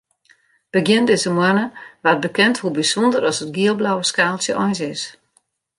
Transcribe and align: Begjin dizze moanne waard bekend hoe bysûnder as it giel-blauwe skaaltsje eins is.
Begjin 0.75 1.05
dizze 1.09 1.29
moanne 1.37 1.65
waard 2.03 2.21
bekend 2.27 2.55
hoe 2.61 2.75
bysûnder 2.77 3.23
as 3.29 3.39
it 3.45 3.53
giel-blauwe 3.55 4.03
skaaltsje 4.11 4.53
eins 4.63 4.81
is. 4.93 5.01